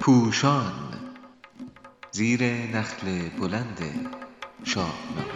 پوشان 0.00 0.72
زیر 2.10 2.42
نخل 2.74 3.06
بلند 3.40 3.78
شاهنامه. 4.64 5.26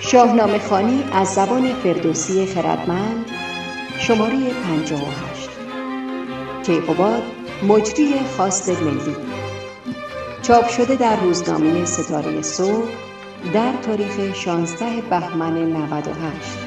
شاهنامه 0.00 0.58
خانی 0.58 1.04
از 1.12 1.28
زبان 1.28 1.74
فردوسی 1.74 2.46
خردمند 2.46 3.30
شماره 3.98 4.50
58 4.50 5.50
کیقوباد 6.66 7.22
مجری 7.68 8.14
خواست 8.36 8.68
ملی. 8.68 9.16
چاپ 10.42 10.68
شده 10.68 10.96
در 10.96 11.20
روزنامه 11.20 11.84
ستاره 11.84 12.42
صبح 12.42 12.88
در 13.52 13.72
تاریخ 13.82 14.34
16 14.34 15.00
بهمن 15.00 15.72
98 15.72 16.58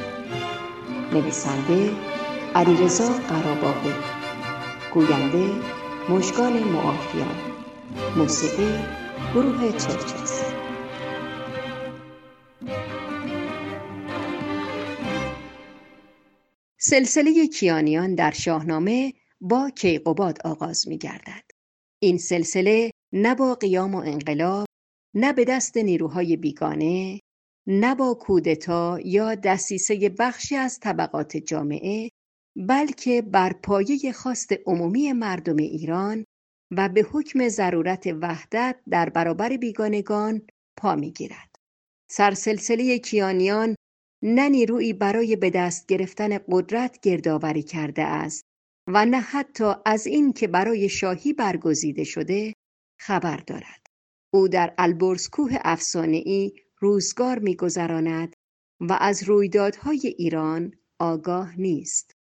نویسنده 1.14 1.92
علیرضا 2.58 3.10
قراباغی 3.10 3.94
گوینده 4.94 5.56
مشگان 6.10 6.64
معافیان 6.64 7.36
موسیقی 8.18 8.80
گروه 9.34 9.72
چرچز 9.72 10.42
سلسله 16.78 17.48
کیانیان 17.48 18.16
در 18.16 18.32
شاهنامه 18.32 19.14
با 19.42 19.70
کیقوباد 19.70 20.38
آغاز 20.46 20.88
می 20.88 20.98
گردد. 20.98 21.44
این 22.00 22.18
سلسله 22.18 22.92
نه 23.12 23.36
با 23.36 23.56
قیام 23.56 23.96
و 23.96 23.98
انقلاب، 23.98 24.66
نه 25.14 25.34
به 25.34 25.46
دست 25.46 25.78
نیروهای 25.78 26.38
بیگانه، 26.38 27.20
نه 27.68 27.96
با 27.96 28.14
کودتا 28.14 29.00
یا 29.06 29.36
دسیسه 29.36 30.10
بخشی 30.20 30.56
از 30.56 30.80
طبقات 30.80 31.38
جامعه 31.38 32.10
بلکه 32.58 33.22
بر 33.22 33.54
پایه 33.54 34.12
خواست 34.12 34.54
عمومی 34.66 35.14
مردم 35.14 35.58
ایران 35.58 36.26
و 36.72 36.90
به 36.90 37.02
حکم 37.02 37.48
ضرورت 37.48 38.08
وحدت 38.22 38.80
در 38.90 39.10
برابر 39.10 39.58
بیگانگان 39.58 40.42
پا 40.78 40.96
می‌گیرد. 40.96 41.56
سرسلسله 42.10 43.00
کیانیان 43.00 43.76
نه 44.24 44.50
نیرویی 44.50 44.94
برای 44.94 45.36
به 45.36 45.50
دست 45.50 45.88
گرفتن 45.88 46.40
قدرت 46.52 47.00
گردآوری 47.02 47.64
کرده 47.64 48.04
است 48.04 48.44
و 48.88 49.06
نه 49.06 49.20
حتی 49.20 49.74
از 49.86 50.08
این 50.08 50.34
که 50.34 50.48
برای 50.48 50.90
شاهی 50.90 51.34
برگزیده 51.34 52.04
شده 52.04 52.54
خبر 53.00 53.38
دارد. 53.38 53.86
او 54.34 54.48
در 54.48 54.74
البرز 54.78 55.28
کوه 55.30 55.58
ای 56.04 56.54
روزگار 56.80 57.40
میگذراند 57.40 58.34
و 58.80 58.98
از 59.02 59.24
رویدادهای 59.24 60.16
ایران 60.18 60.72
آگاه 61.00 61.60
نیست. 61.60 62.17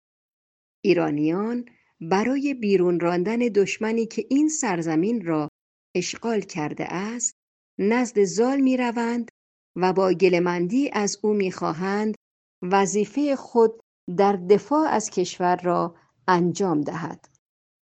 ایرانیان 0.87 1.65
برای 2.01 2.55
بیرون 2.55 3.01
راندن 3.01 3.39
دشمنی 3.39 4.07
که 4.07 4.27
این 4.31 4.49
سرزمین 4.49 5.27
را 5.27 5.49
اشغال 5.95 6.41
کرده 6.41 6.85
است 6.95 7.35
نزد 7.79 8.25
زال 8.25 8.61
می 8.61 8.77
روند 8.77 9.29
و 9.77 9.93
با 9.93 10.13
گلمندی 10.13 10.91
از 10.93 11.19
او 11.23 11.33
می 11.33 11.53
خواهند 11.53 12.15
وظیفه 12.63 13.37
خود 13.37 13.81
در 14.17 14.33
دفاع 14.33 14.89
از 14.89 15.11
کشور 15.11 15.57
را 15.57 15.95
انجام 16.29 16.81
دهد. 16.81 17.29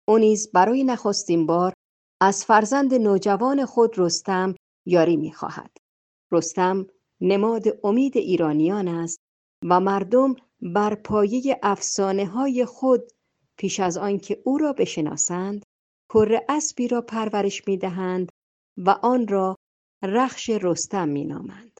او 0.08 0.18
نیز 0.18 0.52
برای 0.52 0.84
نخستین 0.84 1.46
بار 1.46 1.72
از 2.20 2.44
فرزند 2.44 2.94
نوجوان 2.94 3.66
خود 3.66 3.98
رستم 3.98 4.54
یاری 4.86 5.16
می 5.16 5.32
خواهد. 5.32 5.76
رستم 6.32 6.86
نماد 7.20 7.64
امید 7.84 8.16
ایرانیان 8.16 8.88
است 8.88 9.18
و 9.68 9.80
مردم 9.80 10.34
بر 10.62 10.94
پایه 10.94 11.58
افسانه 11.62 12.26
های 12.26 12.64
خود 12.64 13.12
پیش 13.58 13.80
از 13.80 13.96
آنکه 13.96 14.42
او 14.44 14.58
را 14.58 14.72
بشناسند 14.72 15.64
کره 16.08 16.46
اسبی 16.48 16.88
را 16.88 17.00
پرورش 17.00 17.68
می 17.68 17.76
دهند 17.76 18.28
و 18.76 18.90
آن 18.90 19.28
را 19.28 19.56
رخش 20.02 20.50
رستم 20.50 21.08
می 21.08 21.24
نامند. 21.24 21.71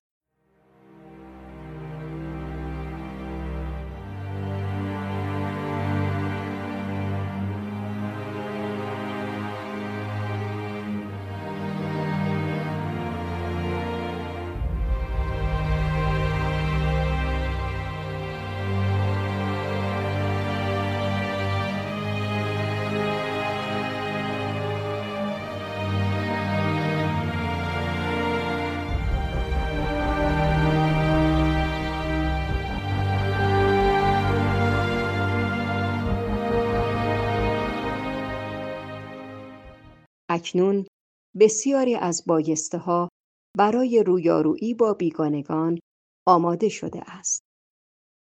اکنون 40.43 40.87
بسیاری 41.39 41.95
از 41.95 42.25
ها 42.75 43.09
برای 43.59 44.03
رویارویی 44.07 44.75
با 44.75 44.95
بیگانگان 44.95 45.79
آماده 46.27 46.69
شده 46.69 47.03
است. 47.07 47.43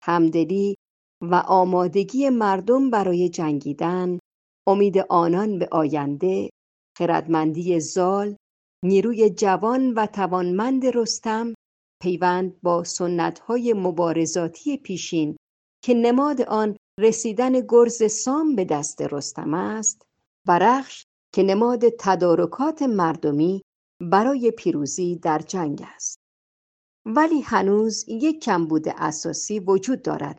همدلی 0.04 0.74
و 1.22 1.34
آمادگی 1.34 2.28
مردم 2.28 2.90
برای 2.90 3.28
جنگیدن، 3.28 4.18
امید 4.68 4.98
آنان 4.98 5.58
به 5.58 5.68
آینده، 5.72 6.50
خردمندی 6.98 7.80
زال، 7.80 8.36
نیروی 8.84 9.30
جوان 9.30 9.94
و 9.94 10.06
توانمند 10.06 10.86
رستم، 10.86 11.54
پیوند 12.02 12.60
با 12.62 12.84
های 13.46 13.72
مبارزاتی 13.72 14.76
پیشین 14.76 15.36
که 15.84 15.94
نماد 15.94 16.42
آن 16.42 16.76
رسیدن 17.00 17.60
گرز 17.68 18.12
سام 18.12 18.56
به 18.56 18.64
دست 18.64 19.02
رستم 19.02 19.54
است، 19.54 20.02
برخش 20.46 21.04
که 21.34 21.43
نماد 21.43 21.81
تدارکات 21.98 22.82
مردمی 22.82 23.62
برای 24.00 24.50
پیروزی 24.50 25.16
در 25.16 25.38
جنگ 25.38 25.82
است. 25.94 26.19
ولی 27.06 27.41
هنوز 27.41 28.04
یک 28.09 28.43
کمبود 28.43 28.88
اساسی 28.88 29.60
وجود 29.60 30.03
دارد 30.03 30.38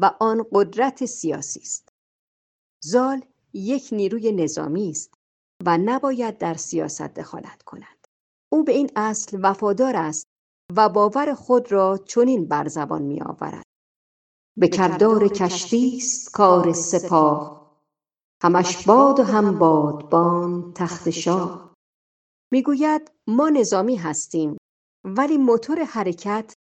و 0.00 0.10
آن 0.20 0.46
قدرت 0.52 1.04
سیاسی 1.04 1.60
است. 1.60 1.88
زال 2.84 3.24
یک 3.52 3.88
نیروی 3.92 4.32
نظامی 4.32 4.90
است 4.90 5.14
و 5.66 5.78
نباید 5.78 6.38
در 6.38 6.54
سیاست 6.54 7.14
دخالت 7.14 7.62
کند. 7.62 8.06
او 8.52 8.64
به 8.64 8.72
این 8.72 8.90
اصل 8.96 9.38
وفادار 9.42 9.96
است 9.96 10.26
و 10.76 10.88
باور 10.88 11.34
خود 11.34 11.72
را 11.72 11.98
چنین 11.98 12.48
بر 12.48 12.68
زبان 12.68 13.02
می 13.02 13.22
آورد 13.22 13.64
به 14.58 14.68
کردار 14.68 15.28
کشتی 15.28 15.96
است 15.96 16.32
کار 16.32 16.72
سپاه. 16.72 17.59
همش 18.42 18.86
باد 18.86 19.20
و 19.20 19.22
هم 19.22 19.58
بادبان 19.58 20.72
تخت 20.72 21.10
شاه. 21.10 21.74
می‌گوید 22.52 23.12
ما 23.26 23.48
نظامی 23.48 23.96
هستیم 23.96 24.56
ولی 25.04 25.38
موتور 25.38 25.84
حرکت 25.84 26.54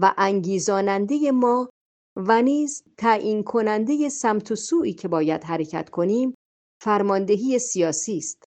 و 0.00 0.14
انگیزاننده 0.18 1.30
ما 1.30 1.68
و 2.16 2.42
نیز 2.42 2.84
تعیین 2.98 3.44
کننده 3.44 4.08
سمت 4.08 4.50
و 4.52 4.56
سویی 4.56 4.92
که 4.92 5.08
باید 5.08 5.44
حرکت 5.44 5.90
کنیم 5.90 6.34
فرماندهی 6.82 7.58
سیاسی 7.58 8.16
است. 8.16 8.44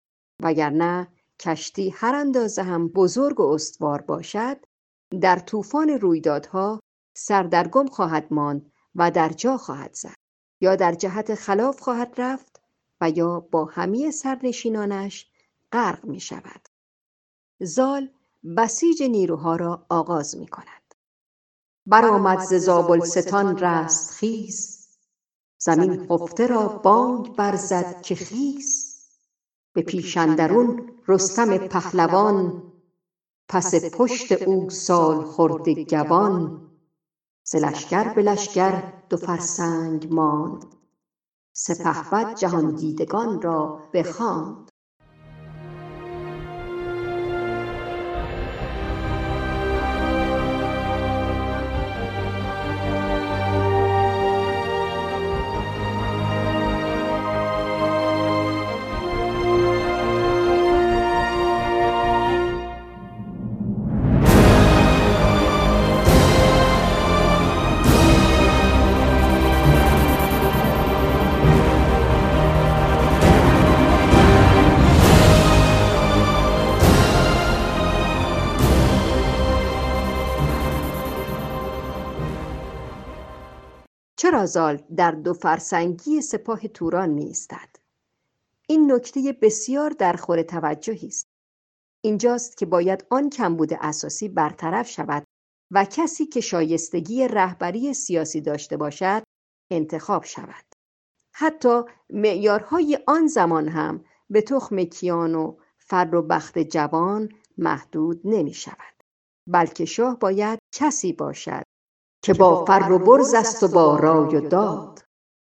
وگرنه 0.43 1.07
کشتی 1.41 1.89
هر 1.89 2.15
اندازه 2.15 2.63
هم 2.63 2.87
بزرگ 2.87 3.39
و 3.39 3.43
استوار 3.43 4.01
باشد 4.01 4.57
در 5.21 5.39
طوفان 5.39 5.89
رویدادها 5.89 6.79
سردرگم 7.17 7.85
خواهد 7.87 8.27
ماند 8.33 8.71
و 8.95 9.11
در 9.11 9.29
جا 9.29 9.57
خواهد 9.57 9.93
زد 9.93 10.15
یا 10.61 10.75
در 10.75 10.93
جهت 10.93 11.35
خلاف 11.35 11.79
خواهد 11.79 12.13
رفت 12.17 12.50
و 13.01 13.09
یا 13.09 13.39
با 13.39 13.65
همه 13.65 14.11
سرنشینانش 14.11 15.31
غرق 15.71 16.05
می 16.05 16.19
شود. 16.19 16.69
زال 17.59 18.09
بسیج 18.57 19.03
نیروها 19.03 19.55
را 19.55 19.85
آغاز 19.89 20.37
می 20.37 20.47
کند. 20.47 20.81
برآمد 21.85 22.39
ز 22.39 22.53
زابلستان 22.53 23.57
رست 23.57 24.11
خیز 24.11 24.87
زمین 25.57 26.07
خفته 26.07 26.47
را 26.47 26.67
بانگ 26.67 27.35
برزد 27.35 28.01
که 28.01 28.15
خیز 28.15 28.97
به 29.73 29.81
پیش 29.81 30.17
اندرون 30.17 30.91
رستم 31.07 31.57
پهلوان 31.57 32.63
پس 33.49 33.75
پشت 33.75 34.31
او 34.31 34.69
سال 34.69 35.23
خورده 35.23 35.83
گوان 35.83 36.67
ز 37.43 37.55
لشکر 37.55 38.13
به 38.13 38.21
لشکر 38.21 38.93
دو 39.09 39.17
فرسنگ 39.17 40.13
ماند 40.13 40.65
سپهبد 41.63 42.35
جهاندیدگان 42.35 43.41
را 43.41 43.79
بخواند. 43.93 44.70
شرازال 84.31 84.83
در 84.95 85.11
دو 85.11 85.33
فرسنگی 85.33 86.21
سپاه 86.21 86.67
توران 86.67 87.09
می 87.09 87.33
این 88.69 88.91
نکته 88.91 89.37
بسیار 89.41 89.89
در 89.89 90.13
خور 90.13 90.41
توجهی 90.41 91.07
است. 91.07 91.27
اینجاست 92.03 92.57
که 92.57 92.65
باید 92.65 93.05
آن 93.09 93.29
کمبود 93.29 93.73
اساسی 93.73 94.29
برطرف 94.29 94.89
شود 94.89 95.23
و 95.71 95.85
کسی 95.85 96.25
که 96.25 96.41
شایستگی 96.41 97.27
رهبری 97.27 97.93
سیاسی 97.93 98.41
داشته 98.41 98.77
باشد 98.77 99.23
انتخاب 99.71 100.23
شود. 100.23 100.65
حتی 101.33 101.81
معیارهای 102.09 102.99
آن 103.07 103.27
زمان 103.27 103.67
هم 103.67 104.05
به 104.29 104.41
تخم 104.41 104.83
کیان 104.83 105.35
و 105.35 105.57
فر 105.77 106.15
و 106.15 106.21
بخت 106.21 106.59
جوان 106.59 107.29
محدود 107.57 108.21
نمی 108.23 108.53
شود 108.53 109.03
بلکه 109.47 109.85
شاه 109.85 110.19
باید 110.19 110.59
کسی 110.73 111.13
باشد 111.13 111.63
که 112.23 112.33
با 112.33 112.65
فر 112.65 112.91
و 112.91 112.99
برز 112.99 113.33
است 113.33 113.63
و 113.63 113.67
با 113.67 113.97
رای 113.97 114.35
و 114.35 114.49
داد. 114.49 114.99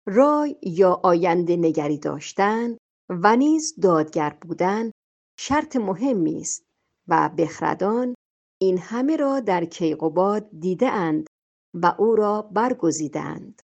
رای 0.06 0.56
یا 0.62 1.00
آینده 1.02 1.56
نگری 1.56 1.98
داشتن 1.98 2.76
و 3.08 3.36
نیز 3.36 3.74
دادگر 3.82 4.38
بودن 4.40 4.90
شرط 5.38 5.76
مهمی 5.76 6.40
است 6.40 6.62
و 7.08 7.30
بخردان 7.38 8.14
این 8.60 8.78
همه 8.78 9.16
را 9.16 9.40
در 9.40 9.64
کیقوباد 9.64 10.48
دیده 10.60 10.88
اند 10.88 11.26
و 11.74 11.94
او 11.98 12.16
را 12.16 12.42
برگزیدند. 12.42 13.62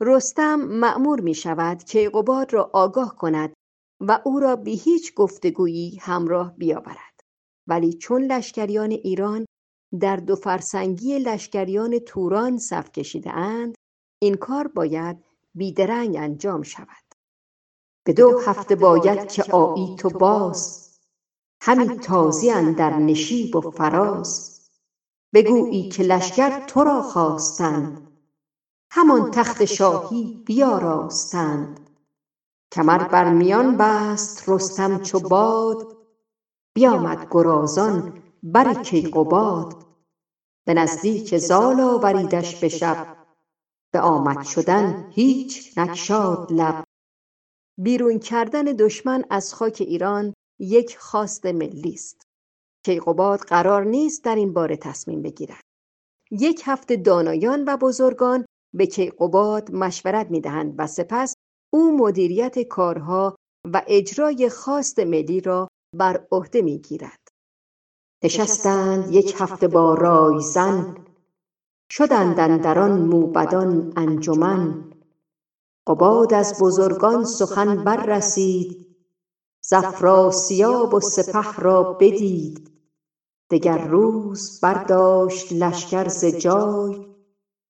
رستم 0.00 0.54
مأمور 0.54 1.20
می 1.20 1.34
شود 1.34 1.84
کیقوباد 1.84 2.52
را 2.52 2.70
آگاه 2.72 3.16
کند 3.16 3.52
و 4.00 4.20
او 4.24 4.40
را 4.40 4.56
به 4.56 4.70
هیچ 4.70 5.14
گفتگویی 5.14 5.98
همراه 6.00 6.56
بیاورد. 6.56 7.20
ولی 7.66 7.92
چون 7.92 8.22
لشکریان 8.22 8.90
ایران 8.90 9.46
در 10.00 10.16
دو 10.16 10.36
فرسنگی 10.36 11.18
لشکریان 11.18 11.98
توران 11.98 12.58
صف 12.58 12.92
کشیده 12.92 13.32
اند 13.32 13.74
این 14.22 14.34
کار 14.34 14.68
باید 14.68 15.24
بیدرنگ 15.54 16.16
انجام 16.16 16.62
شود. 16.62 17.06
به 18.06 18.12
دو 18.12 18.38
هفته 18.38 18.74
باید 18.74 19.28
که 19.28 19.42
آیی 19.52 19.96
تو 19.96 20.10
باز 20.10 20.86
همی 21.62 21.98
تازی 21.98 22.74
در 22.74 22.98
نشیب 22.98 23.56
و 23.56 23.70
فراز. 23.70 24.60
بگویی 25.34 25.88
که 25.88 26.02
لشکر 26.02 26.66
تو 26.66 26.84
را 26.84 27.02
خواستند. 27.02 28.10
همان 28.90 29.30
تخت 29.30 29.64
شاهی 29.64 30.42
بیاراستند. 30.46 31.90
کمر 32.72 33.08
بر 33.08 33.32
میان 33.32 33.76
بست 33.76 34.48
رستم 34.48 35.02
چو 35.02 35.20
باد. 35.20 35.96
بیامد 36.74 37.26
گرازان 37.30 38.22
بر 38.42 38.82
کیقباد 38.82 39.86
به 40.66 40.74
نزدیک 40.74 41.38
زال 41.38 41.80
آوریدش 41.80 42.60
به 42.60 42.68
شب. 42.68 43.16
به 43.92 44.00
آمد 44.00 44.42
شدن 44.42 45.10
هیچ 45.10 45.78
نگشاد 45.78 46.52
لب. 46.52 46.84
بیرون 47.78 48.18
کردن 48.18 48.62
دشمن 48.62 49.24
از 49.30 49.54
خاک 49.54 49.76
ایران 49.80 50.34
یک 50.60 50.98
خواست 50.98 51.46
ملی 51.46 51.92
است. 51.92 52.22
کیقباد 52.84 53.40
قرار 53.40 53.84
نیست 53.84 54.24
در 54.24 54.34
این 54.34 54.52
باره 54.52 54.76
تصمیم 54.76 55.22
بگیرد. 55.22 55.60
یک 56.30 56.62
هفته 56.64 56.96
دانایان 56.96 57.64
و 57.64 57.76
بزرگان 57.76 58.46
به 58.74 58.86
کیقباد 58.86 59.70
مشورت 59.70 60.30
می‌دهند 60.30 60.74
و 60.78 60.86
سپس 60.86 61.34
او 61.72 61.98
مدیریت 61.98 62.62
کارها 62.62 63.36
و 63.72 63.82
اجرای 63.86 64.48
خواست 64.48 64.98
ملی 64.98 65.40
را 65.40 65.68
بر 65.94 66.26
عهده 66.32 66.62
می‌گیرد. 66.62 67.25
نشستند 68.22 69.12
یک 69.14 69.34
هفته 69.38 69.68
با 69.68 69.94
رایزن 69.94 70.96
شدند 71.90 72.40
اندر 72.40 72.78
آن 72.78 73.02
موبدان 73.02 73.92
انجمن. 73.96 74.92
قباد 75.86 76.34
از 76.34 76.62
بزرگان 76.62 77.24
سخن 77.24 77.84
بررسید. 77.84 78.86
ز 79.60 79.72
افراسیاب 79.72 80.94
و 80.94 81.00
سپه 81.00 81.52
را 81.62 81.82
بدید. 82.00 82.70
دگر 83.50 83.88
روز 83.88 84.60
برداشت 84.62 85.52
لشکر 85.52 86.08
ز 86.08 86.24
جای. 86.24 87.06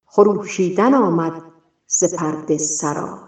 خروشیدن 0.06 0.94
آمد 0.94 1.42
ز 1.86 2.14
پرده 2.14 2.58
سرای. 2.58 3.25